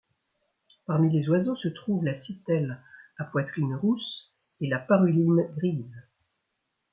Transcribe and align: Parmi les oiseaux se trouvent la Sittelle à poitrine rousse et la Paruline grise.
Parmi 0.87 1.11
les 1.13 1.29
oiseaux 1.29 1.55
se 1.55 1.67
trouvent 1.67 2.03
la 2.03 2.15
Sittelle 2.15 2.81
à 3.19 3.23
poitrine 3.23 3.75
rousse 3.75 4.33
et 4.59 4.65
la 4.67 4.79
Paruline 4.79 5.47
grise. 5.55 6.01